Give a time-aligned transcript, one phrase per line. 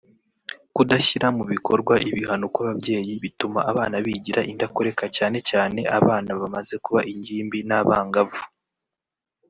[0.75, 7.59] Kudashyira mu bikorwa ibihano kw’ababyeyi bituma abana bigira indakoreka cyane cyane abana bamaze kuba ingimbi
[7.69, 8.41] n’abangavu